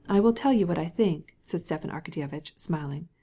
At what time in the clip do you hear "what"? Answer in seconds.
0.65-0.79